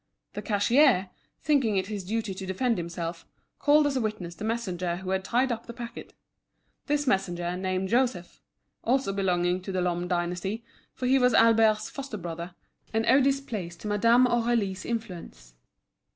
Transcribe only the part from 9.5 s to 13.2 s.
to the Lhomme dynasty, for he was Albert's foster brother, and